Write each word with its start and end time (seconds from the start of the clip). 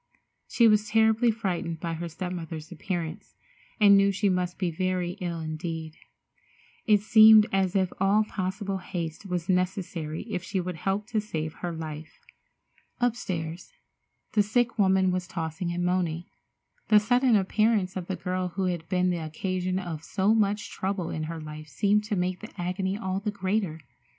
She 0.47 0.67
was 0.67 0.89
terribly 0.89 1.29
frightened 1.29 1.79
by 1.79 1.93
her 1.93 2.09
step 2.09 2.31
mother's 2.31 2.71
appearance, 2.71 3.35
and 3.79 3.95
knew 3.95 4.11
she 4.11 4.29
must 4.29 4.57
be 4.57 4.71
very 4.71 5.11
ill 5.21 5.39
indeed. 5.39 5.95
It 6.87 7.01
seemed 7.01 7.45
as 7.51 7.75
if 7.75 7.93
all 7.99 8.23
possible 8.23 8.79
haste 8.79 9.27
was 9.27 9.47
necessary 9.47 10.23
if 10.23 10.41
she 10.41 10.59
would 10.59 10.77
help 10.77 11.05
to 11.09 11.21
save 11.21 11.53
her 11.59 11.71
life. 11.71 12.17
Upstairs, 12.99 13.73
the 14.31 14.41
sick 14.41 14.79
woman 14.79 15.11
was 15.11 15.27
tossing 15.27 15.71
and 15.71 15.85
moaning. 15.85 16.23
The 16.87 16.99
sudden 16.99 17.35
appearance 17.35 17.95
of 17.95 18.07
the 18.07 18.15
girl 18.15 18.47
who 18.55 18.63
had 18.63 18.89
been 18.89 19.11
the 19.11 19.17
occasion 19.23 19.77
of 19.77 20.03
so 20.03 20.33
much 20.33 20.71
trouble 20.71 21.11
in 21.11 21.25
her 21.25 21.39
life 21.39 21.67
seemed 21.67 22.03
to 22.05 22.15
make 22.15 22.39
the 22.39 22.49
agony 22.59 22.97
all 22.97 23.19
the 23.19 23.29
greater. 23.29 23.79